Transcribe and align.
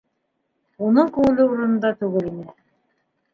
Уның 0.87 1.11
күңеле 1.17 1.45
урынында 1.51 1.93
түгел 2.01 2.27
ине. 2.31 2.49